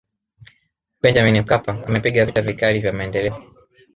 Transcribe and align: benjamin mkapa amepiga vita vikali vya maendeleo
benjamin 1.01 1.41
mkapa 1.41 1.83
amepiga 1.87 2.25
vita 2.25 2.41
vikali 2.41 2.79
vya 2.79 2.93
maendeleo 2.93 3.43